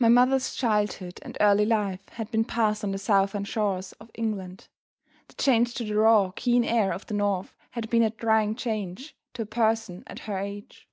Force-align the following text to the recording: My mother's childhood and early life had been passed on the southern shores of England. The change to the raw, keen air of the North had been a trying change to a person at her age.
My 0.00 0.08
mother's 0.08 0.56
childhood 0.56 1.20
and 1.22 1.36
early 1.40 1.64
life 1.64 2.08
had 2.08 2.32
been 2.32 2.44
passed 2.44 2.82
on 2.82 2.90
the 2.90 2.98
southern 2.98 3.44
shores 3.44 3.92
of 4.00 4.10
England. 4.14 4.66
The 5.28 5.34
change 5.34 5.72
to 5.74 5.84
the 5.84 5.94
raw, 5.94 6.32
keen 6.34 6.64
air 6.64 6.92
of 6.92 7.06
the 7.06 7.14
North 7.14 7.54
had 7.70 7.88
been 7.88 8.02
a 8.02 8.10
trying 8.10 8.56
change 8.56 9.14
to 9.34 9.42
a 9.42 9.46
person 9.46 10.02
at 10.08 10.18
her 10.26 10.36
age. 10.36 10.88